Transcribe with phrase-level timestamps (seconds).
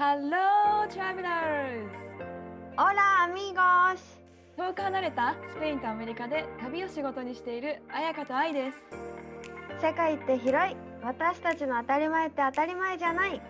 [0.00, 1.84] Hello, travelers!
[2.78, 3.60] オラ、アミゴ
[3.94, 4.18] ス
[4.56, 8.78] 遠く離れたスペインとアメリカで旅を仕事にしている彩香と愛です。
[9.78, 13.42] 世界って広い私たちの当たり前って当たり前じゃない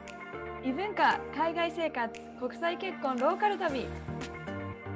[0.65, 3.87] 異文化、海外生活、国際結婚、ローカル旅。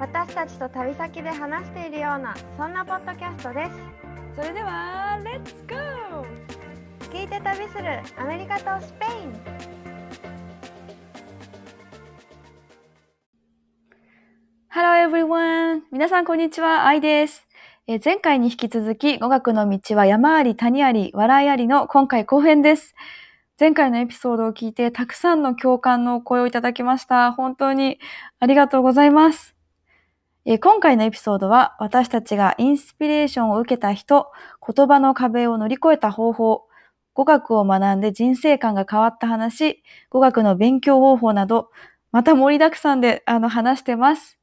[0.00, 3.70] 私たちと旅先で話しているようなそんなポッドキャストです
[4.34, 9.83] それでは、レッツゴー聞いて旅するアメリカとスペイン
[14.76, 15.82] Hello everyone!
[15.92, 17.46] 皆さんこんにちは、愛です。
[17.86, 22.96] え前回に引き続き、語学の道は山あり谷あり笑いありの今回後編です。
[23.60, 27.30] 前回のエピソードを聞いてたくさんの共感の声をいただきました。
[27.30, 28.00] 本当に
[28.40, 29.54] ありがとうございます。
[30.44, 34.26] え今回のエピソードは私たちがインスピレーションを受けた人、
[34.66, 36.64] 言葉の壁を乗り越えた方法、
[37.14, 41.70] 語学を学んで人生観が変わった話、語学の勉強方法など、
[42.10, 44.40] また盛りだくさんであの話してます。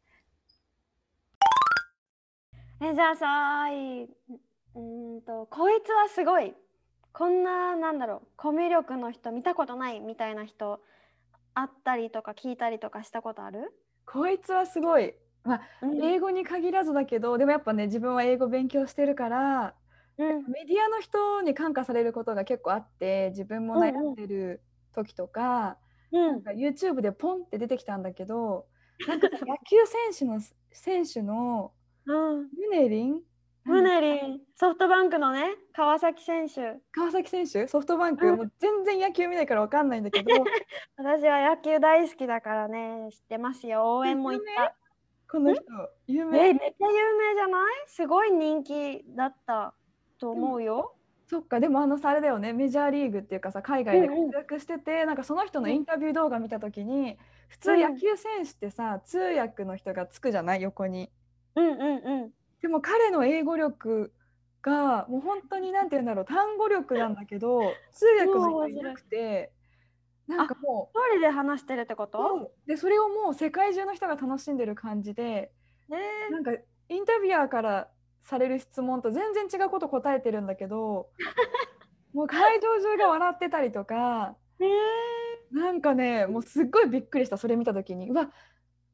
[2.83, 6.53] えじゃあさいうーんとこいつはすごい。
[7.13, 10.81] こんななんだろうコミュ力の人見たことないみたいな人
[11.53, 13.71] あったりとか聞いたりとかしたことある、
[14.05, 15.13] こいつはすごい。
[15.43, 15.99] まあ、うん。
[16.03, 19.75] 英語に限らずだけど、でもやっぱね、自分は英語勉強してるから、
[20.17, 20.45] うん。
[20.47, 25.79] メディアの人に感化されることが結構あって、自分も悩んでる時とか、
[26.11, 26.31] うん。
[26.33, 28.67] なんか YouTube でポンって出てきたんだけど、
[29.05, 31.73] なんかさ野球選手の選手の
[32.05, 32.37] うん。
[32.43, 33.21] ムネリン、
[33.63, 34.41] ムネリン。
[34.55, 36.79] ソフトバンクのね川崎選手。
[36.91, 38.37] 川崎選手、ソフトバンク、うん。
[38.37, 40.29] もう全然野球見ないからわかんないんだけど、
[40.97, 43.97] 私は野球大好きだからね知ってますよ。
[43.97, 44.75] 応援も行った。
[45.31, 45.63] この人、
[46.07, 47.73] 有え名めっちゃ有名じゃない？
[47.87, 49.73] すごい人気だった
[50.19, 50.93] と思うよ、
[51.27, 51.61] そっか。
[51.61, 52.51] でもあのさあれだよね。
[52.51, 54.31] メジャーリーグっていうかさ海外でうんうん。
[54.31, 55.75] 活躍してて、なんかその人のうん。
[55.75, 57.81] インタビュー動画見た時に普通うん。
[57.81, 60.61] 野球選手ってさ、通訳の人がつくじゃない？
[60.63, 61.09] 横に。
[61.55, 62.31] うん、うんうん。
[62.61, 64.13] でも彼の英語力
[64.61, 67.59] がもう本当になんて言うんだろう単語力なんだけど
[67.91, 69.51] 通訳の人いなくて
[70.27, 72.11] なんかも一人で話してるってこう。
[72.11, 75.51] とでそれをもう世界中の人が楽しんでる感じで
[75.89, 75.99] ね。
[76.29, 76.53] なんか
[76.89, 77.91] インタビュアーから
[78.23, 81.09] される質問と全然違うこと答えてるんだけど
[82.13, 84.71] もう会場中が笑ってたりとかえね。
[85.51, 88.09] なんかねもうすっごいびっくりしたそれ見た時に。
[88.11, 88.31] うわ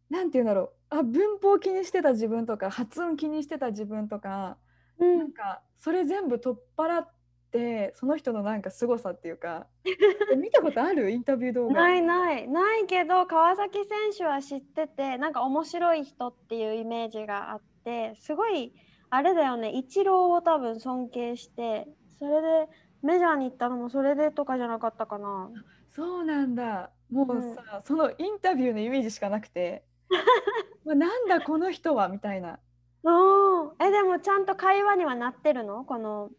[0.09, 0.95] なんて言うんだろう。
[0.99, 4.57] あ文法気にしてた自分とか発音気にしてた自分とか
[4.99, 7.13] うなんかそれ全部取っ払っ
[7.51, 9.67] てその人のなんか凄さっていうか
[10.29, 11.11] え見たことある？
[11.11, 11.83] インタビュー動画。
[11.83, 12.47] ないない。
[12.47, 18.73] ないけど川崎選手は知っててなんか面白い人っていうイメージがあってすごい
[19.09, 19.71] あれだよね。
[19.77, 21.87] イチローを多分尊敬して
[22.19, 22.69] それで
[23.01, 25.51] メジャーに行ったのもそれでとかじゃなかったかな。
[25.89, 26.91] そうなんだ。
[27.09, 27.59] もううん。
[27.65, 29.85] さ、そのインタビューのイメージしかなくて
[30.85, 32.59] まあなんだこの人はみたいな。
[33.03, 35.85] うんえでもちゃんと会話にはなってるの？
[35.85, 36.29] この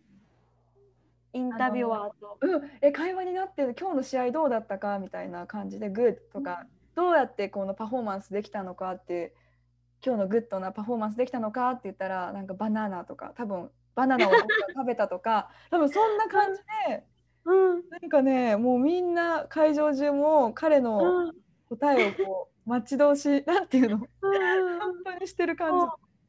[1.33, 2.39] インタビュアーと。
[2.41, 3.75] うん、え会話になってる。
[3.79, 9.33] 今日の試合どうだったかみたいな感じでグッとか、どうやってこのパフォーマンスできたのかって
[10.05, 17.05] 今日のグッドなパフォーマンスできたのかって言ったらなんかバナナとか多分バナナを食べたとか 多分そんな感じで
[17.45, 17.89] うん。
[17.89, 21.33] なんかねもうみんな会場中も彼のうん。
[21.69, 23.99] 答えをこう待ち遠し なんていうの？
[23.99, 25.87] 本うん当にしてる感じ。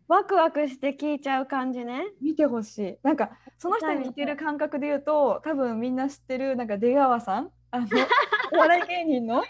[0.07, 2.05] ワクワクして聞いちゃう感じね。
[2.19, 2.97] 見てほしい。
[3.03, 7.51] なんかその人に似てる感覚で言うと多分みんな知ってるなんか出川さん？
[7.71, 7.85] あの
[8.53, 9.43] お笑い芸人の？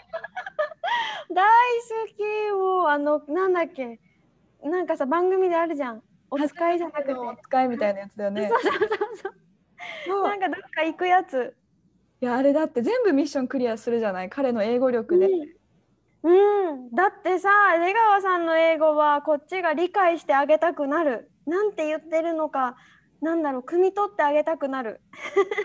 [1.32, 2.52] 大好き。
[2.52, 3.98] もうあのなんだっけ？
[4.62, 6.02] なんかさ番組であるじゃん。
[6.30, 8.48] お使いじゃなくて、お使いみたいなやつだよね。
[8.48, 9.34] そうそうそうそう。
[10.06, 10.22] そう。
[10.24, 11.56] なんかどっか行くやつ。
[12.20, 14.28] いやあれだって全部ミッションクリアするじゃない？
[14.30, 15.26] 彼の英語力で。
[15.26, 15.48] うん、
[16.22, 16.94] うん。
[16.94, 21.30] だってさ出川さんの英語はこっちが理解してあげたくなる。
[21.46, 22.76] なんて言ってるのか
[23.20, 25.00] なんだろう汲み取ってあげたくなる。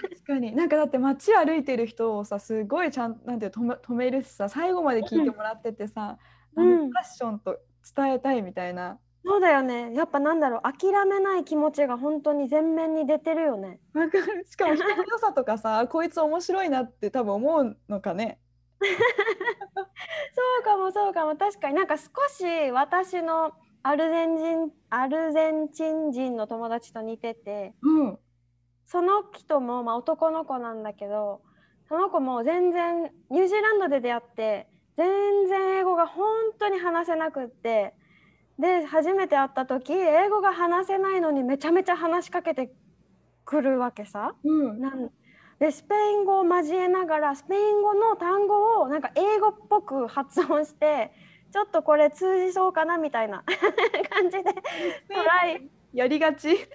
[0.01, 0.55] 確かに。
[0.55, 6.17] なんかだって街歩いてる人をさすごいちゃんなんて止め止めるしさ最後まで聞いてもらっててさ、
[6.55, 6.89] うん。
[6.89, 7.57] ファッションと
[7.95, 8.97] 伝えたいみたいな。
[9.27, 9.91] そうだよね。
[9.95, 13.79] やっぱなんだろう諦めない気持ちが本当に前面に出てるよね。
[13.93, 14.45] わかる。
[14.47, 18.39] しかも人の良さとかさこいつ面白いなって多分思うのかね。
[20.33, 23.53] そうかもそうかも確かになんか少し私の
[23.83, 28.19] アルゼン人アルゼンチン人の友達と似ててうん。
[28.87, 31.41] その人も、まあ、男の子なんだけど
[31.87, 34.67] その子も全然ニュージーランドで出会って
[34.97, 36.25] 全然英語が本
[36.57, 37.93] 当に話せなくって
[38.59, 42.71] で初めて会った時英語が話せないのにめちゃめちゃ話しかけて
[43.43, 44.33] くるわけさ。
[44.43, 44.79] うん。
[44.79, 45.11] なん
[45.59, 51.11] でスペイン語を交えながらスペイン語の単語をなんか英語っぽく発音して
[51.51, 53.43] ちょっとこれ通じそうかなみたいな
[54.11, 55.69] 感じでトライ。
[55.93, 56.57] やりがち。
[56.57, 56.65] そう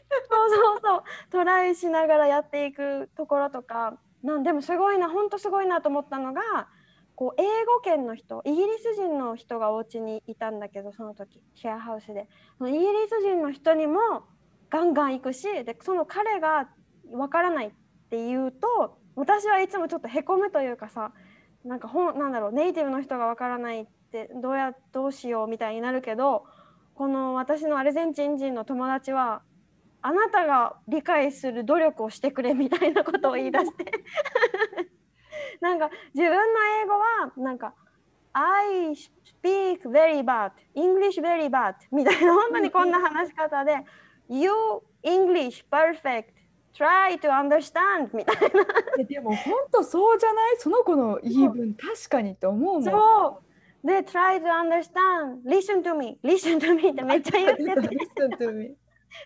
[0.50, 1.02] そうそう。
[1.30, 3.98] トライしながらやっていくところとか。
[4.22, 6.42] なんでもすごいな本当すごいなと思ったのが
[7.14, 12.28] こう英語圏の人イギリス人の人がお家にいたんだけどその時シェアハウスで。
[12.66, 14.24] イギリス人の人にも
[14.68, 16.68] ガンガン行くしでその彼が
[17.12, 17.74] わからない
[18.10, 21.12] って言うと私はいつもちょっとへこむというかさ
[21.64, 26.44] なんかほんなんだろうネイティブの人がわからないってどうやどうしようみたいになるけど
[26.94, 29.42] この私のアルゼンチン人の友達は
[30.02, 33.84] あなたが理解する努力をしてくれみたいなことを言い出して。
[35.60, 36.36] なんか自分の
[36.82, 37.74] 英語はなんか
[38.32, 43.84] I speak very bad English very bad みたいな本当にこんな話し方で
[44.28, 44.50] You
[45.02, 46.39] English perfect
[46.74, 48.64] try to understand みたいな
[48.98, 52.84] えでも本当そうじゃないその子の言い分確かにって思うもん。
[52.84, 53.42] そ
[53.84, 58.76] うで try to understand listen to me listen to me ってめっちゃ言ってて Listen to me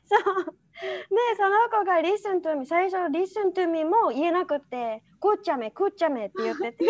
[0.04, 0.44] そう。
[0.74, 6.84] で、その子が listen to me、最初 listen to me も言えなくて、くっちゃめ、くっちゃめって言ってて、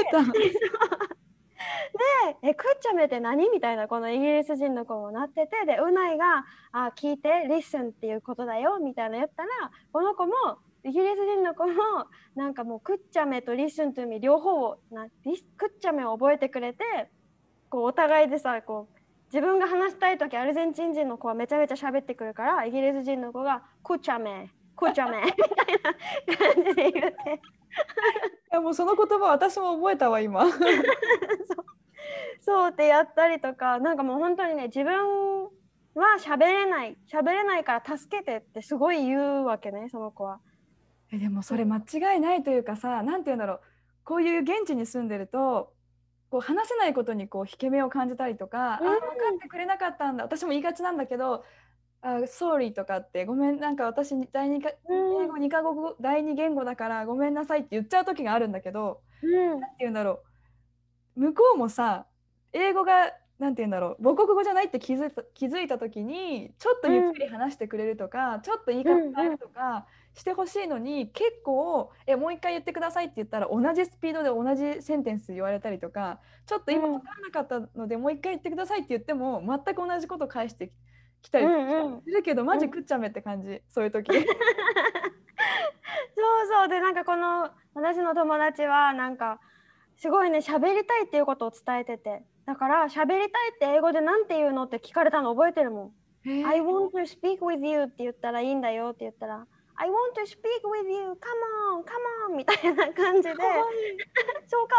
[2.42, 3.50] で、え、くっちゃめって何？
[3.50, 9.48] みたいな、このイギリス人の子もなってて、で、うないが、あ、聞いて、listen っていうことだよ、みたいな言ったら、
[9.92, 10.32] この子も、
[10.84, 11.72] イギリス人の子も、
[12.34, 16.84] なんかもう、くっちゃめと listen to me 両方をな、リスくっちゃめを覚えてくれて、
[17.70, 18.94] こう、お互いでさ、こう、
[19.32, 25.36] 自分が話したい時アルゼンチン人の子はめちゃめちゃ喋ってくるからイギリス人の子が「くちゃめくちゃめ」みたい
[26.36, 27.40] な感じで言って。
[28.54, 30.44] やもうその言葉私も覚えたわ今。
[32.40, 35.50] そうってやったりとかなんかもう本当にね自分は
[36.18, 40.40] 喋れない喋れないから助けてってすごい言うわけねその子は。
[41.10, 43.60] えでもそれ間違いないというかさなんて言うんだろう
[44.04, 45.72] こういう現地に住んでると
[46.30, 49.06] こう話せないことにこう引け目を感じたりとか、うんあ分か
[49.36, 51.44] ってくれなかったんだ私も言いがちなんだけど
[52.04, 55.24] 「あ sorry」とかって「ごめんなんか私第二かうん。
[55.24, 59.60] 英語2か国語第二言語だからごめんなさい」って言っちゃう時があるんだけどうん。
[59.60, 60.22] なんて言うんだろ
[61.16, 61.20] う。
[61.20, 62.08] 向こうもさ
[62.52, 77.00] 英語がなんて言うんだろう母国語じゃないって気づいた気づいた時にちょっとゆっくり話してくれるとか、ちょっと言い方変えるとかしてほしいのに、結構「えもう一回言ってください」って言ったら同じスピードで同じセンテンス言われたりとかちょっと今うん。
[77.00, 80.72] 分からなかったので、もう一回言ってくださいって言っても全く同じこと返して
[81.24, 82.02] きたりうとかんうん。
[82.02, 83.62] するけど、マジ食っちゃめって感じ。
[83.68, 84.12] そういう時。
[84.14, 84.26] そう
[86.46, 86.68] そう。
[86.68, 89.40] でなんかこの私の友達はなんか
[89.96, 95.92] すごいね喋りたいっていうことを伝えててだから喋りたいって英語でなんて言うのって聞かれたの覚えてるもん。
[96.26, 101.18] I want to speak with you って言ったらいいんだよって言ったら I want to speak with you come
[101.72, 103.34] on come on みたいな感じで。
[103.34, 103.62] かわいい。
[104.46, 104.76] そう可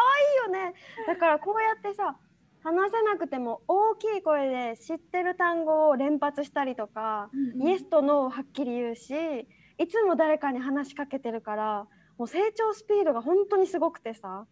[0.47, 0.73] 愛いよね。
[1.05, 2.17] だからこうやってさ
[2.65, 7.29] 話せなくても大きい声で知ってる単語を連発したりとか、
[7.63, 9.13] イエスとノーをはっきり言うし
[9.77, 14.47] いつも誰かに話しかけてるからもう成長スピードが本当にすごくてさ、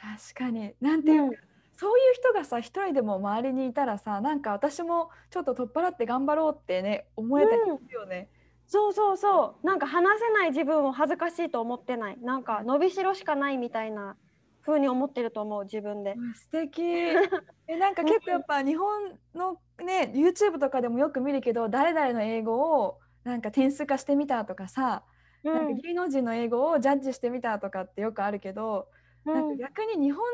[0.00, 0.72] 確かに。
[0.80, 1.36] なんていうか、
[1.76, 8.30] そういう人がさ一人でも周りにいたらさなんか私もちょっと取っ払って頑張ろうってね思えたりするよね。
[8.66, 9.66] そうそうそう。
[9.66, 12.18] なんか話せない自分を恥ずかしいと思ってない。
[12.20, 14.16] なんか伸びしろしかないみたいな
[14.64, 16.14] 風に思ってると思う自分で。
[16.16, 16.82] うん素敵
[17.68, 25.04] えなんか結構やっぱ日本のね YouTube とかでもよく見るけど誰々の英語をなんか点数化してみたとかさ、
[25.44, 28.88] うなんかん芸能人の英語をジャッジしてみたとかってよくあるけど、
[29.24, 30.24] なんか逆に日本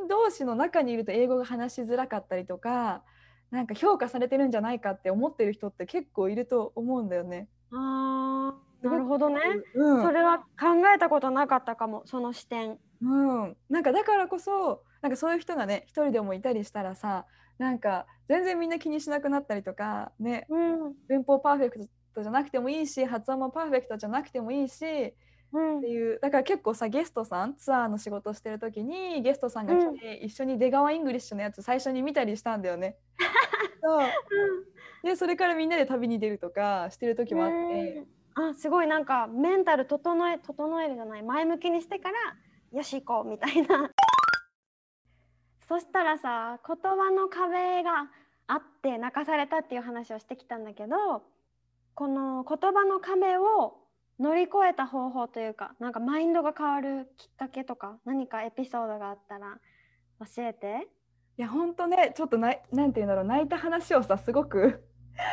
[0.00, 3.02] 人同士の中にいると英語が話しづらかったりとか
[3.50, 7.48] なんか評価されてるんじゃないかって思ってる人って結構いると思うんだよね。
[7.70, 9.40] あーなるほどね。
[9.74, 12.78] うん、それは考えたことなかったかもその視点。
[13.02, 17.26] うん、なんかだからこそなんかそういう人がね一人でもいたりしたらさ
[17.58, 20.94] なんか全然みんな気にしなくなったりとかねうん。
[21.08, 25.14] 文法パーフェクトじゃなくてもいいし発音もパーフェクトじゃなくてもいいしっ
[25.52, 25.80] うん。
[25.80, 32.96] ていうだから結構さゲストさんツアーの仕事してる時にゲストさんが来て、一緒に出川イングリッシュのやつ最初に見たりしたんだよね。
[33.82, 34.08] そう。
[35.02, 38.04] でそれからみんなで旅に出るとかしてる時もあって。
[38.34, 42.14] あすごいなんかメンタル整え整えるじゃない前向きにしてから
[42.72, 43.90] よし行こうみたいな。
[45.68, 48.10] そしたらさ言葉の壁が
[48.46, 51.22] あって泣かされたっていう話をしてきたんだけど
[51.94, 53.78] この言葉の壁を
[54.18, 59.58] 乗り越えた方法というかなんかマインドが変わるきっかけとか何かエピソードがあったら
[60.20, 60.88] 教えて。
[61.38, 64.86] いや本当ねちょっとななんて言うんだろう泣いた話をさすごく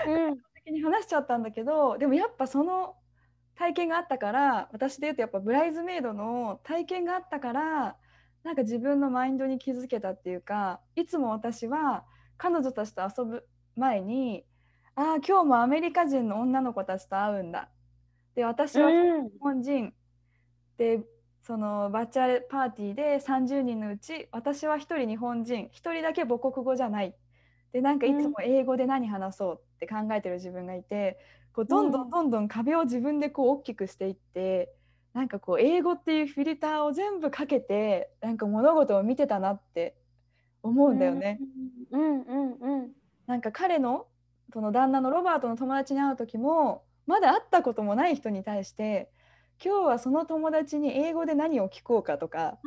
[0.08, 2.96] うん 的に話しちゃったんだけどでもやっぱその
[3.60, 7.98] 体験があったから私で言うとやっぱブライズメイドの体験があったから
[8.42, 12.06] なんか自分のマインドに気づけたっていうかいつも私は
[12.38, 14.46] 彼女たちと遊ぶ前に
[14.96, 17.70] ああ今日もアメリカ人の女の子たちと会うんだ。
[18.34, 19.30] で私はうん。
[19.30, 19.94] 日本人。
[20.78, 21.02] で
[21.42, 25.70] そのバーチャルパーティーで30人のうち私は1人日本人。
[25.74, 27.14] 1人だけ母国語じゃない。
[27.74, 31.20] でなんかいつも英語で何話そうって考えてる自分がいて
[31.54, 34.74] こうどんどんどんどん壁を自分でこう大きくしていって
[35.14, 39.96] なんかこう英語っていうフィルターを全部かけてなんか物事を見てたなって
[40.62, 41.40] 思うんだよね。
[41.92, 42.22] うん。
[42.22, 42.52] うん。
[42.54, 42.92] うん。
[43.28, 44.08] なんか彼の
[44.54, 49.10] その旦那のロバートの友達に会う時もまだ会ったこともない人に対して
[49.64, 52.58] 今日はその友達に英語で何を聞こうかとか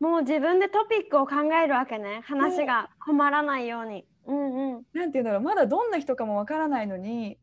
[0.00, 2.22] もう自分でトピックを考えるわけね。
[2.24, 4.06] 話が困らないように。
[4.26, 4.82] うんうん。
[4.94, 5.40] なんて言うんだろう。
[5.42, 7.38] まだどんな人かもわからないのに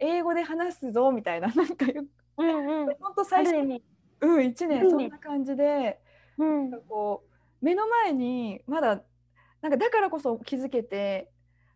[0.00, 2.04] 英語で話すぞみたいな なんかよ
[2.36, 2.94] うんうん。
[2.96, 3.84] ほんと最初ある意味。
[4.20, 6.00] うん1年うんそんな感じで
[6.38, 9.02] うんなんかこう目の前にまだ
[9.62, 11.30] なんかだからこそ気づけて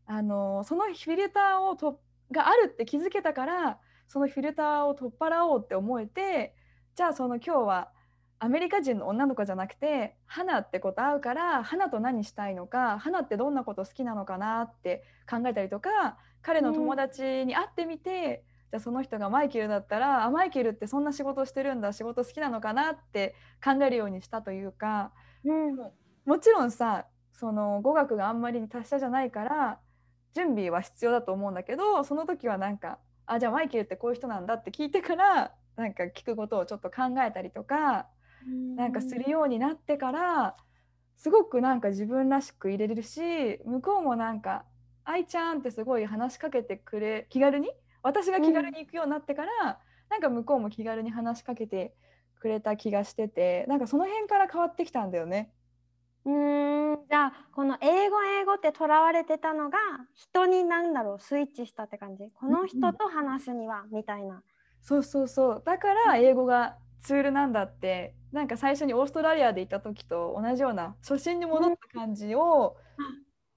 [0.06, 2.00] あのそのフィルターをと
[2.30, 3.78] があるって気づけたから
[4.08, 6.54] そのフィルターを取っ払おうって思えて
[6.94, 7.92] じゃあその今日は
[8.38, 23.34] アメリカ人の女の子じゃなくて花って子と会うから花と何したいのか花ってどんなこと好きなのかなって考えたりとか彼の友達に会ってみて、じゃあその人がマイケルだったらあマイケルってそんな仕事してるんだ仕事好きなのかなって
[23.64, 25.12] 考えるようにしたというか
[25.44, 25.76] うん。
[26.24, 29.80] もちろんさその語学があんまり達者じゃないから
[30.34, 38.08] 準備は必要だと思うんだけどその時はなんかあじゃあマイケルってこういう人なんだって聞いてからなんか聞くことをちょっと考えたりとか
[38.76, 40.56] なんかするようになってから
[41.16, 44.64] すごくなんか自分らしく入れれるし向こうもなんか
[45.04, 47.70] 「愛ちゃん」ってすごい話しかけてくれ気軽に？
[48.02, 49.80] 私が気軽に行くようになってから、
[50.10, 51.94] なんか向こうも気軽に話しかけて
[52.38, 55.52] くれた気がしててなんかその辺から変わってきたんだよね。
[56.26, 59.78] うーんじゃあこの英語英語ってとらわれてたのが
[60.14, 62.30] 人になんだろうスイッチしたって感じ？
[62.34, 64.42] この人と話すにはみたいな。
[64.82, 72.76] そうそうそうだから英語がツールなんだってなんか最初にオーストラリアで行った時と同じような初心に戻った感じを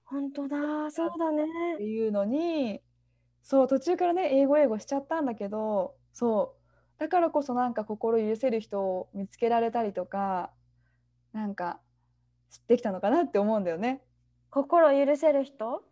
[0.09, 0.57] 本当だ
[0.89, 1.43] そうだね。
[1.75, 2.81] っていうのに
[3.43, 6.55] そう途中からね英語英語しちゃったんだけどそ
[6.97, 10.51] うだからこそなんか心許せる人を見つけられたりとか
[11.33, 11.79] なんか
[12.49, 14.01] 知ってきたのかなって思うんだよね。
[14.49, 15.83] 心許せる人？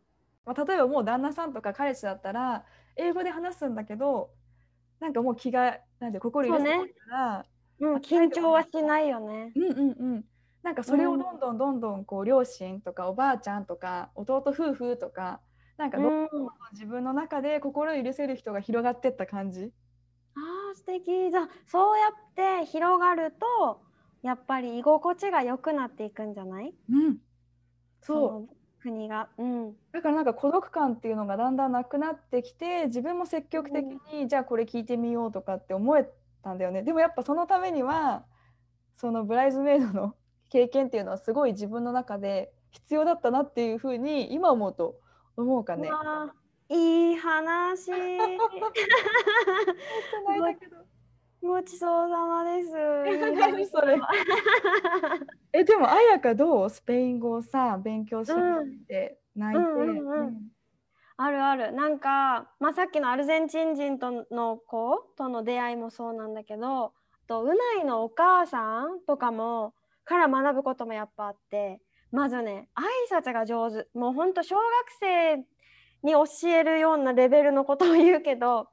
[0.46, 4.30] まあ、例えばもう旦那さんとか彼氏だったら英語で話すんだけど
[5.00, 7.46] なんかもう気がなんで心許せないから
[7.80, 9.52] うん緊張はしないよね。
[9.56, 10.26] うんうんうん
[10.66, 15.40] なんかそれをどんどんどんどんこう両親とかおばあちゃんとか弟夫婦とか
[15.78, 19.72] なんかどんどん自分の中で心許せる人が広がってった感じ。
[20.36, 21.30] あー素敵。
[21.30, 23.84] じゃあそうやって広がると
[24.24, 26.74] やっぱり居心地が良くなっていくんじゃない？
[26.90, 27.18] うん、
[28.02, 28.32] そう。
[28.32, 28.48] の
[28.82, 29.30] 国が。
[29.38, 29.74] うん。
[29.92, 36.10] だからなんか孤独感っていうのがだんだんなくなってきて自分も積極的にじゃあこれ聞いてみようとかって思え
[36.42, 36.82] たんだよね。
[36.82, 38.26] でもやっぱそのためには
[38.98, 40.16] そのブライズメイドの
[40.56, 44.96] 経験っていうのはすごい自分の中で必要だったなっていうふうに今思うと
[45.36, 45.90] 思うかね。
[46.70, 48.50] いい話泣いた
[50.58, 50.78] けど
[51.42, 52.72] ごちそうさまです。
[53.36, 54.00] 何それ。
[55.52, 56.70] えでも彩香どう？
[56.70, 59.70] スペイン語をさ勉強し始めて泣いて、
[61.18, 61.74] あるある。
[61.74, 66.92] なんか、まあ、さっきのアルゼンチン人との子との出会いもそうなんだけどあ
[67.28, 69.74] とうないのお母さんとかも
[70.06, 71.82] から学ぶこともやっぱあって
[72.12, 74.64] まずね挨拶が上手もうほんと小学
[75.00, 75.38] 生
[76.04, 78.68] に教えるようなレベルのことを言うけど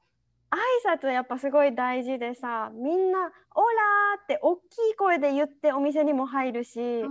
[0.50, 3.20] 挨拶やっぱすごい大事でさみんな
[3.54, 4.60] 「オラ!」って大き
[4.92, 7.04] い声で言ってお店にも入るし。
[7.04, 7.08] あ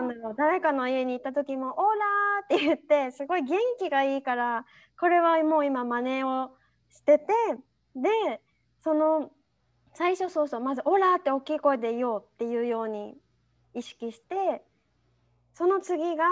[0.00, 4.64] なんだろう誰かの家に行った時も「オーラー!」って言ってすごい元気がいいから
[4.98, 6.52] これはもう今真似を
[6.88, 7.26] してて
[7.96, 8.40] で
[8.80, 9.32] その
[9.94, 13.16] 最初そうそうまず「オーラー!」って大きい声で言おうっていうように
[13.74, 14.62] 意識して
[15.54, 16.24] その次が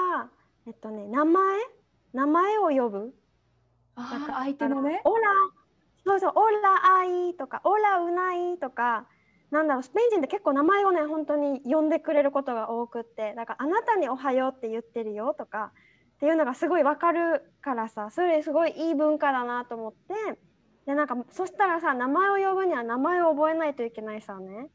[0.66, 1.58] えっとね名前？
[2.12, 3.14] 名前を呼ぶ。
[3.94, 5.02] あー相手のね？
[5.04, 5.30] オラ
[6.04, 9.06] そうそう、オラアイとか、オラウナイとか、
[9.50, 15.72] なんだろうスペイン人って結構名前をね本当に呼んでくれることが多くってだから「あなたにおはよう」って言ってるよとか
[16.16, 20.38] っていうのがすごいわかるからさそれすごいいい文化だなと思って
[20.86, 24.68] でなんかそしたらさ名前を呼ぶには名前を覚えないといけないさね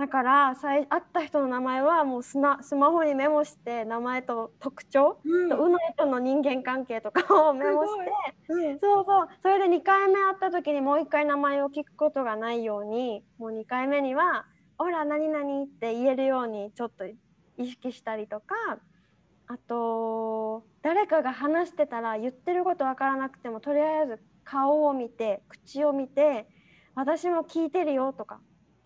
[0.00, 8.10] だから会った人の名前はもうスマスマホにメモして名前と特徴、うん、とうの人の人間関係とかをメモして、
[8.48, 9.28] うん、そうそう。
[9.42, 14.46] それで2回目会った時にもう1回名前を聞くことがないようにもう2回目には
[14.78, 17.04] 「ほら何々」って言えるようにちょっと
[17.58, 18.54] 意識したりとか
[19.48, 26.48] あと誰かが話してたら言ってること分からなくてもとりあえず顔を見て口を見て
[26.94, 28.40] 私も聞いてるよとか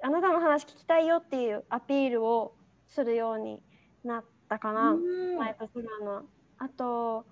[0.05, 2.55] あなたの話聞きたいよっていうアピールを
[2.87, 3.63] するように
[4.05, 4.95] なったかな、
[5.39, 6.23] 前と違うの。
[6.59, 7.25] あと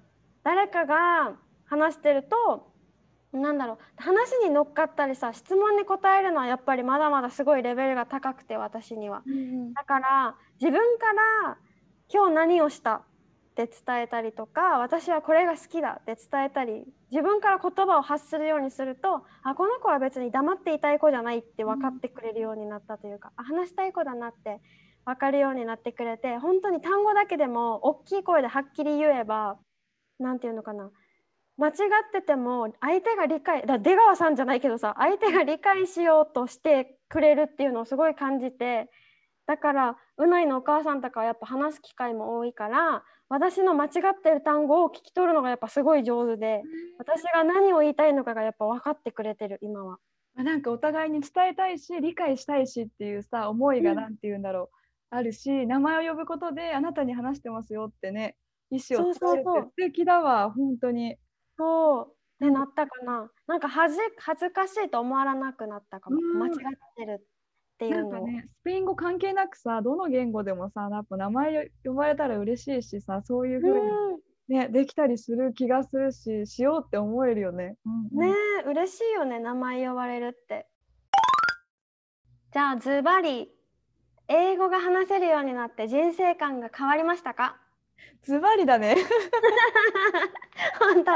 [0.43, 1.35] 誰かが
[1.67, 2.73] 話してると
[3.33, 3.79] なんだろう。
[3.97, 9.37] 話に乗っかったりさ質問に答えるのはやっぱりまだまだすごいレベルが高くて私には、うんう
[9.69, 11.13] ん、だから自分か
[11.45, 11.59] ら
[12.09, 13.03] 今日何をした？
[13.53, 24.61] って伝えたりとか私はこれが好きだって伝えたり自分から言葉を発するようにするとあこの子は別に黙っていたい子じゃないって分かってくれるようになったというか、あ話したい子だなって
[25.05, 29.59] 分かるようになってくれて本当に単語だけでも大きい声ではっきり言えば
[30.19, 30.91] 何て言うのかな
[31.59, 31.75] 間違っ
[32.13, 38.89] てても相手が理解だ出川さんじゃないけどさ相手が理解しようとしてくれるっていうのをすごい感じて
[39.47, 43.91] だからうないのお母さんとかはやっぱ話す機会も多いから私の間違っ
[44.23, 46.61] てる単語を聞き取るのがやっぱすごい上手で
[46.99, 49.97] 私が何を言いたいのかがやっぱ分かってくれてる今は。
[50.35, 54.69] なんかお互いに伝えたいし理解したいしっていうさ思いが何て言うんだろう、
[55.13, 58.37] うん、あるし名前を呼ぶことであなたに話してますよってね
[58.71, 61.17] 意思を伝えるって素敵だわ本当に。
[61.57, 62.45] そう。
[62.45, 63.31] でなったかな。
[63.47, 66.53] なんか恥恥ずかしいと思わなくなったかも、間違っ
[66.97, 67.32] てるって
[67.87, 73.81] いうのねスペイン語関係なくさどの言語でもさやっぱ名前呼ばれたら嬉しいしさそういうふう
[74.49, 77.77] に、ね、できたりする気がするししようって思えるよね。
[77.87, 80.67] うんうん、ね嬉しいよね名前呼ばれるって。
[82.53, 83.49] じゃあズバリ
[84.29, 87.62] 英語が話せるようになって人生観が変わりましたか？
[88.23, 88.97] ズバリだね。
[90.79, 91.11] 本当。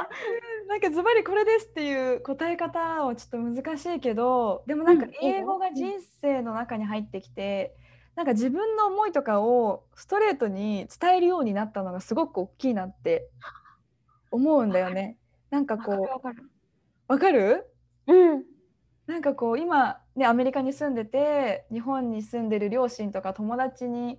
[0.67, 7.77] なんかズバリこれですっていう答え方はちょっと難しいけど、でもなんか英語が人生の中に入ってきて、
[8.17, 13.29] なんか自分の思いとかをストレートに伝えるようになったのがすごく大きいなって
[14.31, 15.19] 思うんだよね。
[15.51, 16.51] なんかこう、わかる
[17.07, 17.71] わかる
[18.09, 18.45] うん。
[19.07, 24.19] なんかこう今ねアメリカに住んでて日本に住んでる両親とか友達に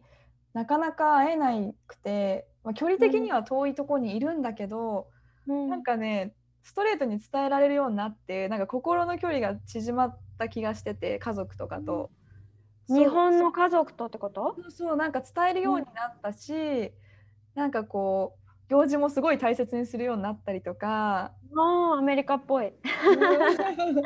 [0.54, 1.52] なかなか会えな
[1.88, 5.08] くてまあ、距離的には遠いところにいるんだけど、
[5.48, 12.12] うん、なんかねストレートに伝えられるようになってなんか心の距離が縮まった気がしてて家族とかと。
[12.90, 14.56] 日本の家族とってこと？
[14.58, 16.92] そうそうなんか伝えるようになったし、うん、
[17.56, 21.32] なんかこう行事もすごい大切にするようになったりとか。
[21.58, 22.74] あアメリカっぽい。
[23.06, 24.02] なんか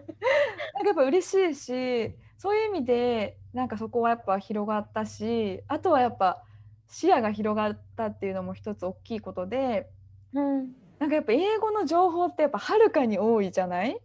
[0.86, 6.43] やっぱ嬉しいしそういう意味でなんかそこはやっぱ広がったしあとはやっぱ
[6.91, 9.89] 視野が広がったっていうのも一つ大きいことで、
[10.34, 13.97] うん、なんかやっぱ英語の情報ってやっぱはるかに多いじゃない？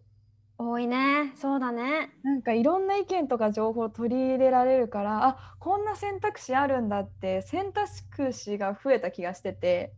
[0.58, 1.34] 多いね。
[1.36, 2.10] そうだね。
[2.22, 9.92] なんかいろんな意見とか情報を取り入れられるからあこんな選択肢あるんだって選択肢が増えた気がしてて。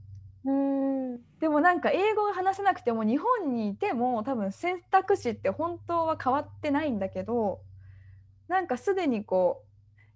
[0.45, 1.19] うん。
[1.41, 7.61] でもなんか英語が話せなくても日本にいても多分選択肢って本当は変わってないんだけど
[8.49, 9.68] なんかすでにこう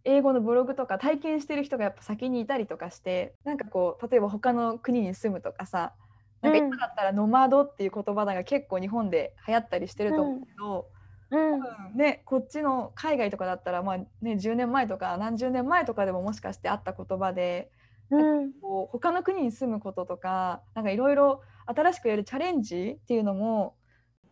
[0.04, 5.94] 英語のブログとか体験してる人がやっぱ先にいたりとかしてなんかこう例えば他の国に住むとかさ
[6.40, 10.86] なんか今だったらノマドっていう言葉が結構日本で流行ったりしてると思うけど、
[11.30, 17.70] うん、ね、こっちの海外とかだったら、まあね、10年前とか何十年前とかでももしかしてあった言葉で、
[18.10, 23.76] うん、こう他の国に住むこととかなんかいろいろ新しくやるチャレンジっていうのも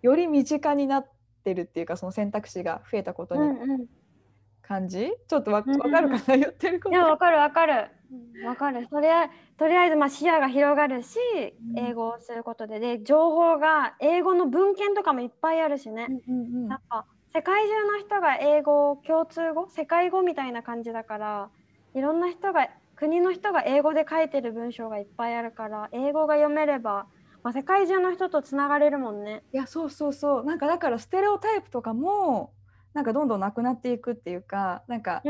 [0.02, 1.10] より身近になっ
[1.44, 3.40] てるっていうかその選択肢が増えたことに。
[3.42, 3.86] うんうん
[4.70, 5.12] 感じ？
[5.26, 6.94] ちょっとわ、かるかな、言ってること。
[6.94, 7.90] いや、わかるわかる。
[8.46, 8.86] わかる。
[8.86, 11.18] とりあえず、とりあえずまあ視野が広がるし、
[11.76, 16.06] 英語をすることで、で、情報が、英語の文献とかもいっぱいあるしね。
[16.28, 17.04] うんやっぱ、
[17.34, 21.50] 世界中の人が英語、共通語、世界語みたいな感じだから、
[21.94, 27.06] いろんな人が、国の人が英語で書いてる文章がいっぱいあるから、英語が読めれば、
[27.42, 29.42] まあ、世界中の人とつながれるもんね。
[29.52, 30.44] いや、そうそうそう。
[30.44, 32.52] なんかだからステレオタイプとかも、
[32.92, 35.22] なんかどんどんなくなっていくっていうかなんか、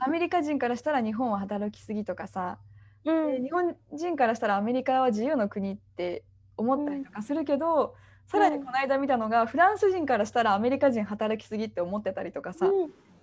[0.00, 2.58] アメリカ人からしたら日本は働きすぎとかさ、
[3.04, 6.24] うん、日本人からしたらアメリカは自由の国って
[6.56, 12.66] 思ったりとかするけど、うん、さらにこの間見たのが、フランス人からしたらアメリカ人働きすぎって思ってたりとかさ、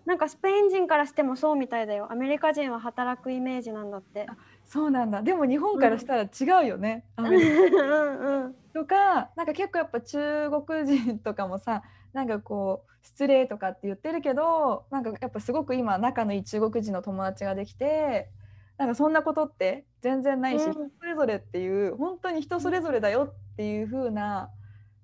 [0.06, 2.12] なんかスペイン人からしてもそうみたいだよ。
[2.12, 4.27] アメリカ人は働くイメージなんだって。
[4.65, 5.21] そうなんだ。
[5.21, 8.54] でも日本からしたら違うよね、アメリカうんうん。
[8.73, 18.29] とかなんか結構やっぱ中国人とかもさなんかこう失礼とかって言ってるけどなんかやっぱすごく今仲のいい中国人の友達ができて
[18.77, 20.71] なんかそんなことって全然ないし、うん。
[20.71, 24.49] 人それぞれっていう本当に人それぞれだよっていう風な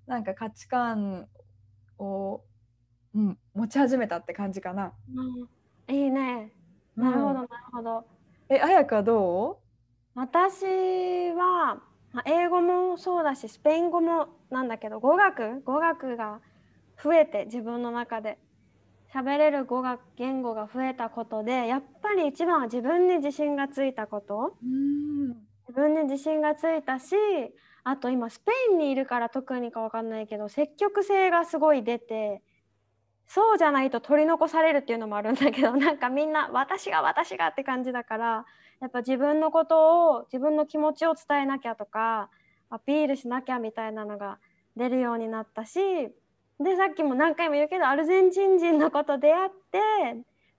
[0.08, 1.28] なんか価値観
[2.00, 2.42] を、
[3.14, 4.94] うん、持ち始めたって感じかな。
[5.90, 5.96] うん。
[5.96, 6.52] いいね。
[6.96, 8.06] なるほどなるほど。
[8.50, 9.60] え、あやかど
[10.16, 10.64] 私
[11.34, 11.82] は
[12.14, 15.62] まあ英語もそうだしスペイン語もなんだけど語学？
[15.62, 16.40] 語学が
[17.02, 18.38] 増えて自分の中で。
[19.14, 24.58] 喋れる語学言語が増えたことでやっぱり一番は自分に自信がついたこと。
[24.62, 25.48] ううん。
[25.68, 27.16] 自分に自信がついたし
[27.84, 32.42] あと今スペインにいるから特にかわかんないけど積極性がすごい出て
[33.28, 38.46] そうじゃないと取り残されるっていうのもあるんだけど なんかみんな私が私がって感じだから
[38.80, 42.30] やっぱ自分のことを自分の気持ちを伝えなきゃとか
[42.70, 44.40] アピールしなきゃみたいなのが
[44.76, 45.80] 出るようになったし
[46.60, 49.80] でさっきも何回も言うけどアルゼンチン人のこと出会って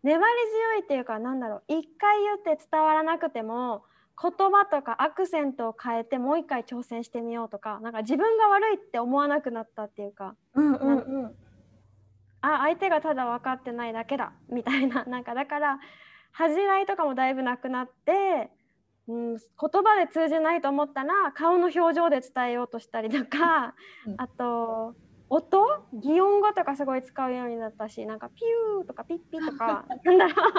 [0.02, 0.34] 粘り
[0.72, 3.82] 強いっていうかなんだろう一回言って伝わらなくても
[4.20, 11.34] 言葉とかアクセントを変えてもう一回挑戦してみようとかなんか自分が悪いって思わなくなったっていうかうんうんうん。
[12.40, 15.80] あ相手がただ分かってないだけだみたいな なんかだから
[16.30, 18.50] 恥じらいとかもだいぶなくなって、
[19.08, 23.74] うん、言葉で通じないと思ったら顔の表情で伝えようとしたりとか、
[24.06, 24.14] うん。
[24.18, 24.94] あと
[25.30, 25.84] 音？
[25.92, 29.84] 擬音語とかすごい使うようになったしなんかピューとかピッピとか。
[30.04, 30.52] なんだろう。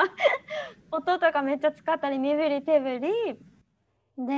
[0.91, 3.39] 音とかめっちゃ使ったり身振り手振り。
[4.25, 4.33] で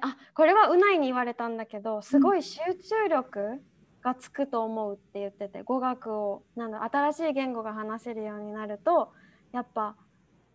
[0.00, 3.62] あこれはうないに言われたんだけどすごい集中力
[4.00, 9.12] がつくと思うって言ってて語学をなんだ新しい言語が話せるようになると
[9.52, 9.96] やっぱ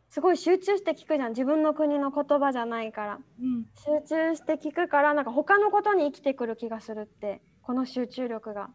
[0.10, 1.30] すごい集中して聞くじゃん。
[1.30, 3.20] 自分の国の言葉じゃないから。
[3.42, 3.66] うん。
[3.76, 8.70] 集中して聞くからなんか他のことに生きてくる気がするってこの集中力が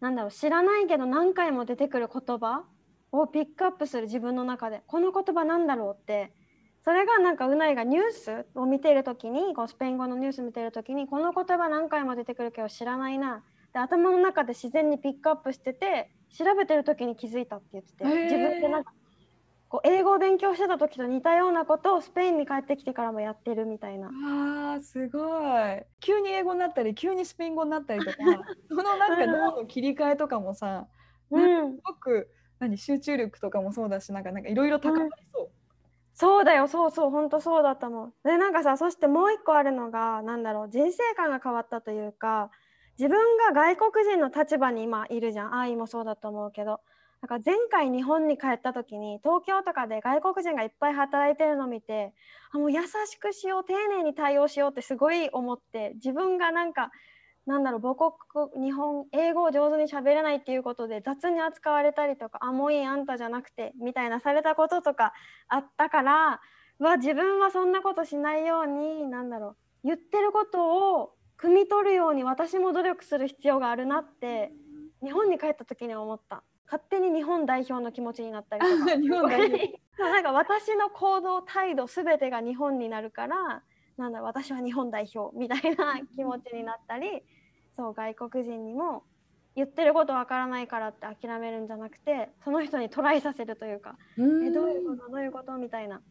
[0.00, 2.64] なんだろう知らないけど何回も出てくる言葉
[3.12, 4.82] をピックアップする自分の中で。
[4.86, 6.32] この言葉なんだろうって。
[6.84, 13.42] それがなんかうないがニュースを見ている時にこうスペイン語のニュース見ている時にこの言葉何回も出てくるけど知らないな。
[13.72, 18.04] で頭の中で自然にピックアップしてて調べてる時に気づいたって言ってて。
[18.04, 18.92] 自分でなんか
[19.68, 24.08] こう英語を勉強してた時と似たようなことをスペインに帰ってきてからもやってるみたいな。
[24.08, 28.16] あーすごい急に英語になったり急にスペイン語になったりとか
[28.68, 30.86] そのなんか脳の切り替えとかもさ
[31.30, 35.50] うんすごく何集中力とかもそうだしなんかなんかいろいろ高まりそう。
[36.18, 38.14] そうだよそうそう本当そうだったもん。
[38.24, 42.50] でなんかさそしてもう一個あるのがなんだろう人生観が変わったというか
[42.98, 46.80] 自分が外国人の立場に今いるじゃん愛もそうだと思うけど
[47.28, 52.12] なんか前回日本に帰った時に東京とかで外国人がいっぱい働いてるの見て
[52.52, 56.92] あもう優しくしよう丁寧に対応しようってすごい思って自分がなんか
[57.44, 58.12] なんだろう母
[58.52, 65.12] 国日本英語を上手に喋れないっていうことで雑に扱われたりとかあもういいあんたじゃなくてみたいなされたこととか
[65.48, 66.40] あったから
[66.78, 71.10] うわ自分はそんなことしないようになんだろう言ってることを
[71.42, 74.52] 汲み取るように私も努力する必要があるなって
[75.02, 76.44] 日本に帰った時に思った。
[76.66, 78.96] 勝手に日本代表の気持ちになったりとか。
[78.96, 79.80] 日本代表。
[79.98, 83.62] なんか私の行動態度すべてが日本になるから
[83.96, 87.22] なんだ私は日本代表みたいな気持ちになったり
[87.76, 89.04] そう外国人にも
[89.54, 95.10] 言ってることわからないからって諦めるんじゃなくてその人にトライさせるというかえどういうこと？
[95.10, 95.52] どういうこと？
[95.56, 96.02] みたいな。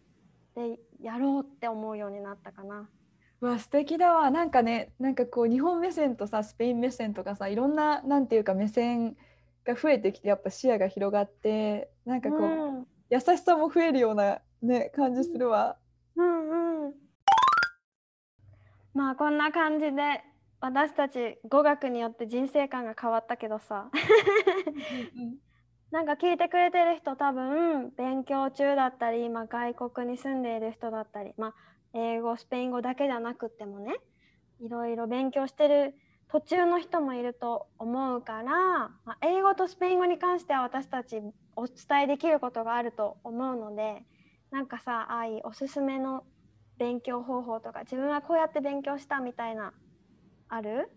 [0.56, 2.90] でやろうって思うようになったかな。
[3.42, 4.32] うわ素敵だわ。
[4.32, 9.16] なんかねなんかこう日本目線とさスペイン目線とかさいろんななんていうか目線
[9.66, 12.88] が増えてきてやっぱ視野が広がってなんかこう、うん。
[13.10, 15.78] 優しさも増えるようなね感じするわ。
[16.16, 16.94] うんうん。
[18.94, 20.24] まあこんな感じで
[20.62, 23.90] 私たち語学によって人生観が変わったけどさ。
[25.92, 31.54] なんか聞いてくれてる人多分勉強中だったり今外国に住んでいる人だったりまあ
[31.94, 33.96] 英語スペイン語だけじゃなくってもね
[34.60, 35.96] いろいろ勉強してる
[36.28, 41.22] 途中の人もいると思うから、まあ、英語とスペイン語に関しては私たち
[41.56, 44.04] お伝えできることがあると思うので
[44.52, 46.24] なんかさああいおすすめの
[46.78, 49.74] 勉強方法とか自分はこうやって勉強したみたいな
[50.50, 50.90] ある？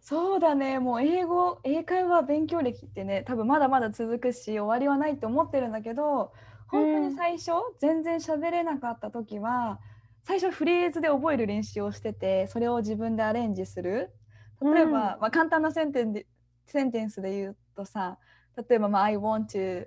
[0.00, 0.78] そうだね。
[0.78, 6.32] もう英語英会話勉強歴ってね多分まだまだ続くし終わりはないと思ってるんだけど
[6.68, 9.80] 本当に最初、全然喋れなかった時は
[10.22, 14.12] 最初フレーズで覚える練習をしててそれを自分でアレンジする
[14.62, 16.26] 例えば、うんまあ、簡単なセンテンで
[16.66, 18.18] センテンスで言うとさ
[18.56, 19.86] 例えば、まあ「I want to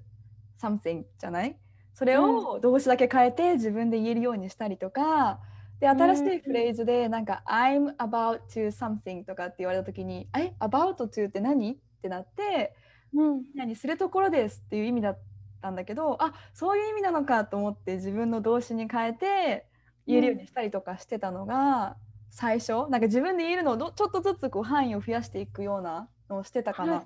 [0.60, 1.58] something じゃない？
[1.94, 5.40] それを動詞だけ変えて自分で言えるようにしたりとか、
[5.80, 11.74] で新しいフレーズでなんか、I'm about to something とかって言われた時にえ？about to って何？
[11.74, 12.74] ってなって
[13.14, 13.44] うん。
[13.54, 15.20] 何するところですっていう意味だっ
[15.62, 19.66] たんだけどあそういう意味なのかと思って自分の動詞に変えて
[20.08, 21.96] 言えるようにしたりとかしてたのが、
[22.34, 27.06] 最初なんか自分で言えるのをどちょっとずつこう範囲を増やしていくようなのをしてたかな。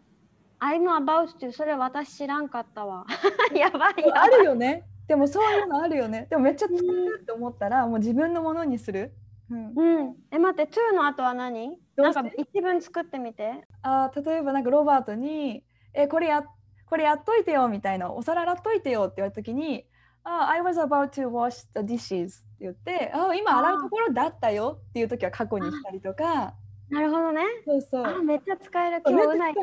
[0.59, 3.05] I'm about to それ私知らんかったわ。
[3.53, 3.93] やばい。
[4.13, 4.85] あるよね。
[5.05, 6.27] でもそういうのあるよね。
[6.29, 9.13] でもめっちゃ使えるって思ったらもう自分のものにする。
[9.49, 10.15] うん、うん。
[10.31, 11.77] え待って to の後は何？
[11.97, 13.67] どうんか一文作ってみて。
[13.81, 15.61] あー例えばなんかロバートに
[15.93, 16.45] 「えこれや
[16.85, 19.85] これやっといてよ」みたいな「お皿洗っといてよ」って言われた時に
[20.23, 26.53] 「あ I was about to wash the dishes」って言って「あ今洗うところだったよ」っていう時は過去にしたりとか。
[26.89, 27.43] なるほどね。
[27.65, 28.03] そうそう。
[28.05, 29.01] あめっちゃ使える。
[29.05, 29.55] 今日うない。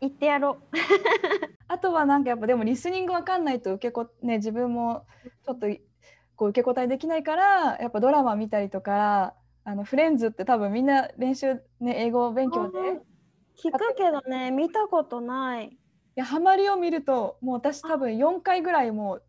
[0.00, 0.58] 言ってやろ
[1.68, 5.06] あとはなんかやっぱでもリスニングわかんないと受けこね自分も
[5.44, 5.68] ちょっと
[6.34, 12.78] こう受け答えできないからやっぱドラマ見たりとかあのフレンズって多分みんな練習ね英語勉強で。
[12.78, 13.02] うん
[13.54, 15.66] 聞くけどね見たことない。
[15.66, 15.70] い
[16.16, 19.22] やハマりを見るともう私多分4回ぐらいもう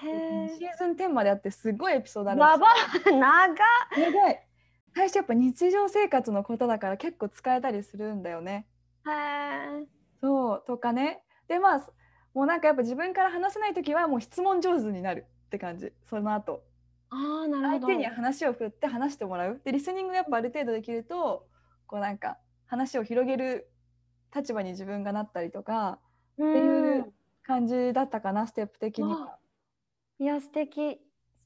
[0.00, 2.68] シーズン10まであってすごいエピソードあるやば
[3.04, 3.56] 長っ。
[3.96, 4.46] 長い。
[4.94, 8.66] 最初やっぱ日常生活のことだから結構使えたりするんだよね。
[9.06, 9.84] へえ
[10.20, 11.22] そうとかね。
[11.48, 11.86] でまあ
[12.34, 15.92] もうなんかやっぱ自分から話せない時はもう質問上手になるって感じ。
[16.08, 16.62] その後。
[17.10, 17.86] ああなるほど。
[17.86, 19.60] 相手に話を振って話してもらう。
[19.64, 21.46] でリスニングやっぱある程度できると
[21.86, 23.68] こうなんか話を広げる
[24.34, 25.98] 立場に自分がなったりとか
[26.38, 27.12] うっていうん。
[27.42, 29.36] 感じだったかなステップ的には。
[30.20, 31.00] いや素敵。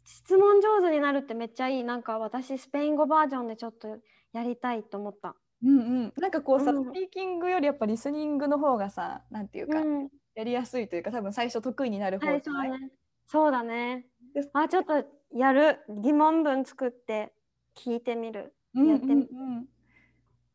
[0.05, 1.85] 質問上手になるってめっちゃいい。
[1.85, 3.99] なんか私スペイン語バージョンでちょっと
[4.33, 5.37] やりたいと思った。
[5.63, 6.85] うんうん、なんかこうさ、うん。
[6.85, 10.09] スピーキングよりやっぱリスニングの方がさなんていうか、うん。
[10.35, 12.91] やりやすいというか多分最初得意になる方最じゃない、初はね
[13.27, 14.07] そうだね。
[14.53, 17.33] あちょっとやる疑問文作って
[17.77, 18.55] 聞いてみる。
[18.75, 19.67] うんやってみうんうん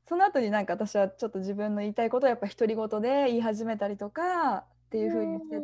[0.06, 5.62] その後になんか私はちょっと自分の言いたいことをやっぱ独り言で言い始めたりとかっていう風にしてて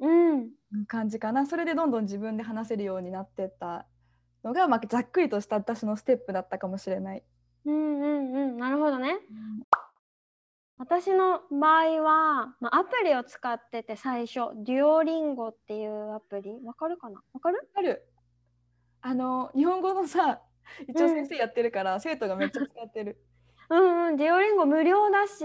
[0.00, 1.46] うんうん感じかな。
[1.46, 3.86] それでどんどん自分で話せるようになってった
[4.44, 7.24] のが、まあ、ざっくりとした私のステップだったかもしれない。
[7.64, 8.56] うんうんうん。
[8.56, 9.18] なるほどね。
[10.78, 16.56] 私の場合は、まあ、アプリを使ってて最初デュオリンゴっていうアプリ。
[16.64, 17.20] わかるかな？
[17.32, 17.68] わかる？
[17.74, 18.08] ある。
[19.02, 20.40] あの日本語のさ
[20.88, 23.20] 一応先生やってるから、生徒がめっちゃ使ってる。
[23.70, 25.42] うんうん、デュオリンゴ無料だし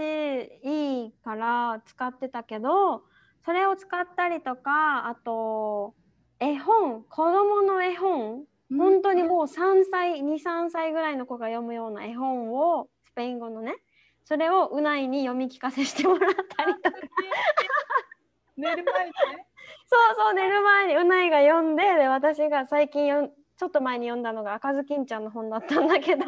[0.64, 3.04] いいから使ってたけど
[3.44, 5.94] それを使ったりとかあと
[6.40, 8.44] 絵本子供の絵本
[8.76, 13.76] 本当にもう3歳23歳ぐらいの子が読むような絵本をスペイン語のね
[14.24, 16.96] それをうないに読み聞かせしてもらったりとか。
[18.56, 19.46] 寝る前にね。
[19.86, 26.24] そうそう寝る前にうないが読んでで私が最近よんちょっと前に読んだのが赤ずきんちゃんの本だったんだけど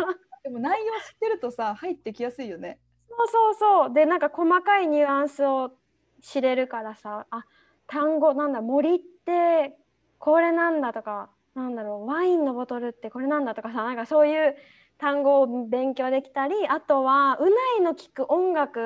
[0.48, 2.78] でも内容知ってるとさ入ってきやすいよね。
[3.10, 3.94] そうそうそう。
[3.94, 5.72] でなんか細かいニュアンスを
[6.22, 7.26] 知れるからさ。
[7.30, 7.44] あ
[7.86, 9.76] 単語なんだ森って
[10.18, 12.06] これなんだとかなんだろう。
[12.06, 13.84] ワインのボトルってこれなんだとかさ。
[13.84, 14.56] なんかそういう
[14.96, 18.80] 単語を勉強できたりあとはうないの聴く音楽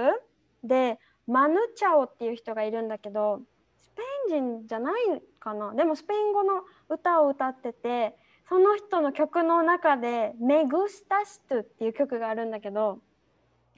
[0.64, 0.98] で
[1.29, 3.40] マヌチャオっていう人がいるんだけど
[3.77, 3.92] ス
[4.29, 4.94] ペイン人じゃない
[5.38, 5.75] かな。
[5.75, 8.16] でもスペイン語の歌を歌ってて
[8.52, 12.98] その人の曲の中で「メグスタストゥ」っていう曲があるんだけど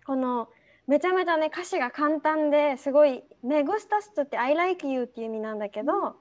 [0.04, 0.48] この
[0.88, 6.16] めちゃめちゃね歌詞が簡単ですごい「メグスタストゥ」って I like you っていう意味なんだけど、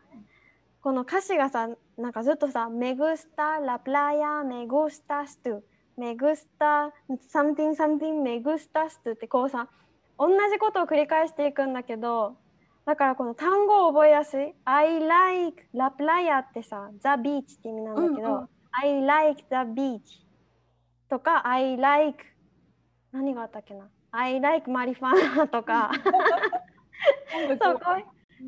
[0.83, 5.61] この歌詞がさなんかずっとさ「メグスタラプラヤメグスタストゥ」
[5.97, 9.67] 「メグスタ something something メグスタストゥ」ってこうさ
[10.19, 12.37] 同じことを繰り返していくんだけど
[12.85, 18.49] だからこの単語を覚えやすい「I like ラプラヤ」ってさ「The beach」って意味なんだけど「うんうん。
[18.71, 20.01] I like the beach」
[21.09, 22.25] とか「I like
[23.11, 25.91] 何があったっけな？I like マリファナとか
[27.61, 27.79] そう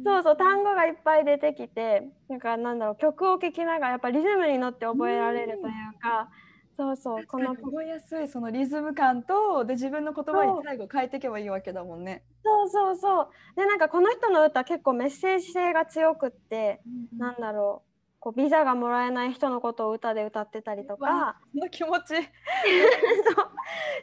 [0.04, 6.30] そうそう単語がいっぱい出てきてなんかなんだろう曲を聴きながらやっぱリズムに乗って覚えられるというか、
[6.78, 12.24] そうそうこの覚えやすいそのリズム感とで自分の言葉に最後変えていけばいいわけだもんね。
[12.44, 13.30] そうそうそう。
[13.56, 16.82] でなんかこの人の歌結構メッセージ性が強くって、
[17.18, 21.40] なんだろうこうビザがもらえない人のことを歌で歌ってたりとか。
[21.54, 22.16] その気持ち。
[22.18, 22.26] そう。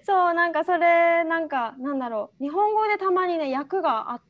[0.05, 2.43] そうなんかそれなんかなんだろう。
[2.43, 4.23] 日本語でたまにね訳があ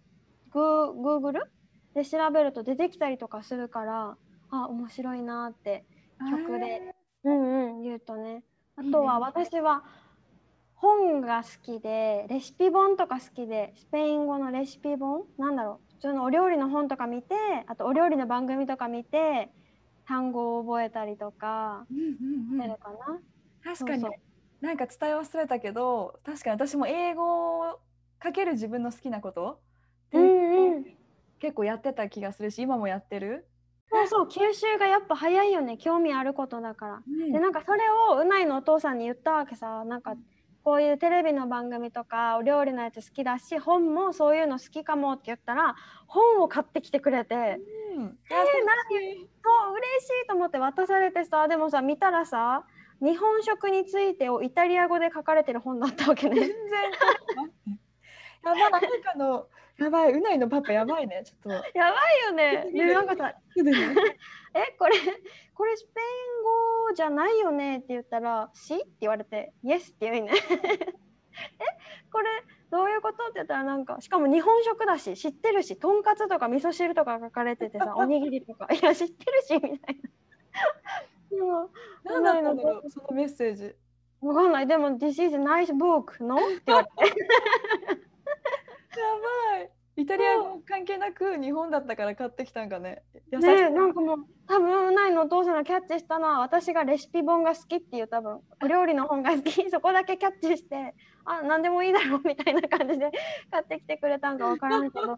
[0.51, 1.53] グーグーグル
[1.95, 4.17] で調べると出てきたりとかするから
[4.51, 5.85] あ面白いなって
[6.31, 6.92] 曲で
[7.25, 8.45] うんうん言うとね。
[8.77, 9.85] あとは私は
[10.75, 15.27] 本が好きでレシピ本とか好きでスペイン語のレシピ本？
[15.39, 16.01] なんだろう。
[16.01, 17.35] そのお料理の本とか見て
[17.69, 19.53] あとお料理の番組とか見て
[20.07, 22.75] 単語を覚えたりとかうんうんうん。
[22.79, 23.21] かな。
[23.63, 24.05] 確かに。
[24.05, 24.13] そう
[24.61, 27.81] なんか伝え忘れたけど確かに私も英語
[28.19, 29.63] かける自分の好きなことっ
[30.11, 31.03] てうんうん。
[31.41, 33.52] 結構やってた気がするし今もやってる。
[33.93, 35.77] そうそう吸収がやっぱ早いよね。
[35.77, 37.03] 興味あることだから。
[37.07, 39.85] うんでなんかそれをうないのお父さんに言ったわけさ。
[39.85, 40.15] なんか
[40.65, 45.75] こういうテレビの番組とかお料理のやつ好きだし本もそういうの好きかもって言ったら
[46.07, 47.35] 本を買ってきてくれて。
[47.35, 47.59] うん、えー
[49.45, 51.47] そう嬉しいと思って渡されてさ。
[51.49, 52.65] でもさ見たらさ
[53.03, 56.49] 日本食についてをイタリア語で書かれてる本だったわけ全然。
[56.49, 56.55] ね。
[58.45, 61.79] やばい、何かの、やばい、うないのパパやばいね、ちょっと。
[61.79, 62.71] やばいよね。
[62.73, 63.35] でなんかさ
[64.55, 64.95] 「えこれ
[65.55, 66.03] これスペイ
[66.41, 70.33] ン語じゃないよね」って言ったら「し?」って言われて「イエス」って言うね。
[70.61, 71.65] え？
[72.13, 72.29] これ
[72.71, 73.25] どういうこと？
[73.25, 80.03] って言ったらなんかしかも日本食だし知ってるしとんかつとか味噌汁とか書かれててさ おにぎりとかいや知ってるしみたいな。
[81.31, 81.71] でも
[82.05, 83.75] 何だったんだろう、そのメッセージ。
[84.21, 87.97] わかんないでも「This is nice book の?」って言われてや
[89.01, 89.71] ばい。
[89.95, 93.03] イタリア語関係なく日本だったから買ってきたんかね。
[93.31, 93.47] 優しい。
[93.47, 100.95] ねなんかもう多分うないのお父さんがキャッチしたのは私がレシピ本が好きっていう多分お料理の本が好き そこだけキャッチして
[101.27, 103.11] あ何でもいいだろうみたいな感じで
[103.53, 105.17] 買ってきてくれたんかわからんけど や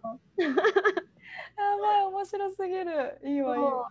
[1.81, 3.21] ばい、面白すぎる。
[3.25, 3.89] いいわ、いいわ。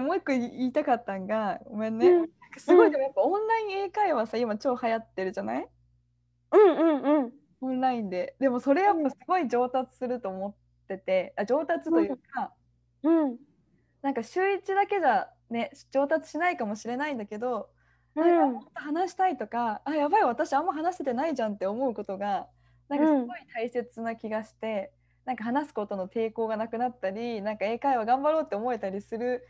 [0.00, 2.08] もう一個言いたかったんが、ごめんね。
[2.08, 5.68] うんすごうんい、でもやっぱオンライン英会話さ、今超流行ってるじゃない？
[6.52, 8.36] うんうんうんオンラインで。
[8.40, 10.54] でもそれやっぱすごい上達すると思っ
[10.88, 12.52] てて、あ上達というか、
[13.04, 13.36] うん。
[14.02, 17.70] なんか週1だけじゃね、上達しないかもしれないんだけど、
[18.16, 18.28] うん。
[18.28, 22.48] なんかもっと話したいとか、あ、やばい、私あんま話せてないじゃんって思うことが、
[22.88, 24.92] なんかすごい大切な気がして、
[25.24, 29.46] なんか話すことの抵抗がなくなったり、なんか英会話頑張ろうって思えたりする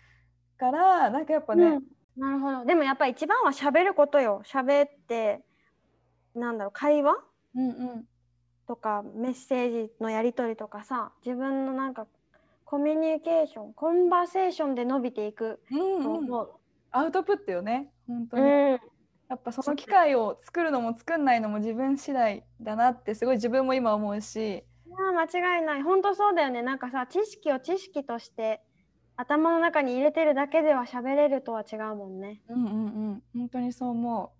[0.58, 1.82] から、なんかやっぱね、うん。
[2.14, 2.64] なるほど。
[2.66, 4.42] でもやっぱ一番は喋ることよ。
[4.44, 5.42] 喋って
[6.34, 7.14] なんだろう会話
[7.54, 8.04] うんうん、
[8.66, 12.06] とかメッセージのやり取りとかさ自分のなんか
[12.64, 15.76] コミュニケーションコンバーセーションで伸びていくう。
[15.76, 16.50] んうん、と思う。
[16.90, 18.42] アウトプットよね、本当に。
[18.42, 18.80] うん。
[19.28, 25.82] やっぱその機会を作るのも作んないのも自分次第だなってすごい自分も今思うし、いや間違いない。
[25.82, 26.62] 本当そうだよね。
[26.62, 28.62] なんかさ知識を知識として
[29.16, 32.42] 頭の中に入れてるだけでは喋れるとは違うもんね。
[32.48, 32.76] うんうんう
[33.14, 34.32] ん、本当にそう思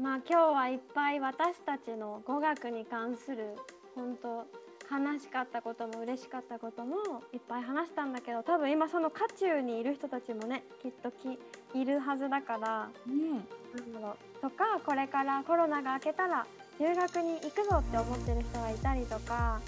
[0.00, 3.54] まあ今日はいっぱい私たちの語学に関する
[3.94, 4.46] 本当
[4.90, 6.96] 悲しかったことも嬉しかったことも
[7.34, 11.38] いっぱい話したんだけど多分今その渦中にいる人たちもねきっとき
[11.78, 13.10] いるはずだからう。
[13.10, 16.46] うん、なんだろうとかこれからコロナが明けたら
[16.80, 19.60] 留学に行くぞって思ってる人がいたりとか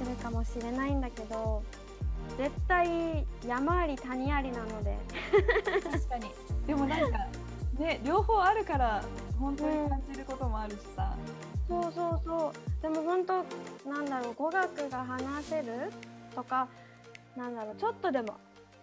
[0.00, 1.60] するかもしれないんだけど
[2.38, 4.96] 絶対山あり谷ありなので
[5.82, 6.30] 確かに。
[6.68, 7.18] でもなんか
[7.82, 9.02] ね、両方あるから
[9.40, 11.16] 本当に感じることもあるしさ。
[11.68, 13.44] そうそうそうでも本当
[13.88, 15.90] なんだろう語学が話せる
[16.34, 16.68] とか
[17.36, 18.34] なんだろうちょっとでも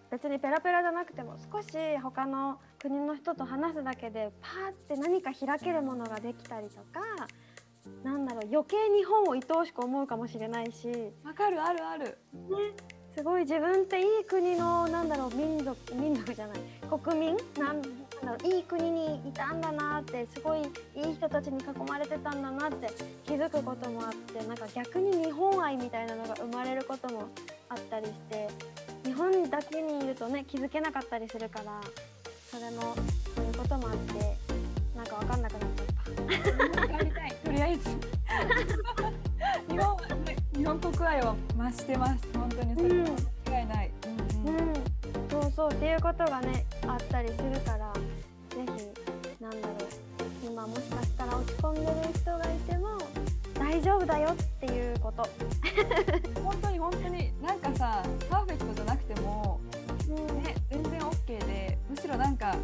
[0.10, 1.68] 別にペラペラじゃなくても少し
[2.02, 7.28] 他の国の人と話すだけでパーって何か開けるものができたりとか
[8.04, 12.18] なんだろう余計日本を愛おしく思うかもしれないし、ね、わかるあるある。
[13.16, 16.60] すごい自分っていい国のなんだろう民族民族じゃない
[17.04, 17.38] 国民？
[17.58, 17.82] なん
[18.24, 20.66] なんだろういい国にいたんだなってすごいい
[21.12, 22.92] い人たちに囲まれてたんだなって
[23.26, 27.30] 気づくこともあってなんか逆に日本愛みたいなのが生まれることも
[27.70, 28.48] あったりして
[29.06, 31.80] 日本だけにいるとね気づけなかったりするから
[32.50, 32.96] それも
[33.36, 34.38] そういうこともあって
[34.96, 35.86] なんか分かんなくなっちゃっ
[36.88, 36.94] た。
[36.94, 37.36] やりたい。
[37.46, 37.90] とりあえず。
[40.60, 42.28] 日本国愛は増してます。
[42.34, 43.39] 本当にそれは間
[45.60, 48.00] そうっていうことがねあったりするからぜ
[48.56, 52.98] ひなんだろう今もしかしたら落ち込んでる人がいても
[53.56, 55.28] 大丈夫だよっていうこと。
[56.42, 59.60] 本当に本当になんかさパーフェクトじゃなくても
[60.08, 62.56] うんね全然 OK でむしろなんか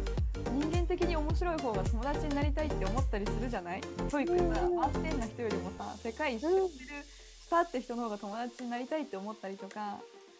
[0.54, 3.82] 人間的に面白い方が友達になりたいって思ったりするじゃない？
[4.10, 4.76] TOEIC さうん。
[4.76, 9.98] 満点な人よりもさ世界一周してるスターって人の方が友達になりたいって思ったりとか、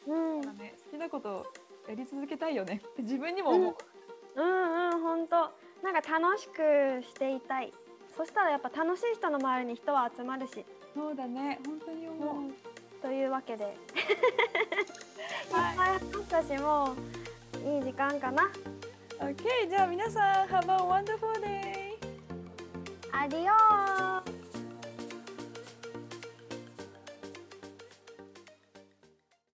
[0.09, 1.46] うん、かね、好きなことを
[1.89, 2.82] やり続けたいよね。
[2.84, 3.76] っ て自分にも思う。
[4.34, 5.37] うんうん本当。
[5.82, 7.72] なんか楽しくしていたい。
[8.16, 10.64] そしたらやっぱ楽しい人の周りに人は集まるし、
[10.95, 11.61] そうだね。
[11.66, 12.53] 本当に思う。
[13.03, 13.64] というわけで。
[13.66, 13.66] い。
[13.68, 13.76] っ
[15.51, 16.95] ぱい話したしも
[17.64, 18.51] ういい時間かな。
[19.20, 21.97] OK じゃあ皆さん Have a wonderful day!
[23.12, 24.45] アディオー